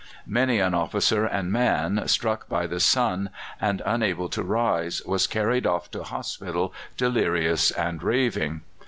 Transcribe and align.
Many 0.25 0.57
an 0.57 0.73
officer 0.73 1.25
and 1.27 1.51
man, 1.51 2.07
struck 2.07 2.49
by 2.49 2.65
the 2.65 2.79
sun 2.79 3.29
and 3.61 3.83
unable 3.85 4.29
to 4.29 4.41
rise, 4.41 5.03
was 5.05 5.27
carried 5.27 5.67
off 5.67 5.91
to 5.91 6.01
hospital 6.01 6.73
delirious 6.97 7.69
and 7.69 8.01
raving. 8.01 8.61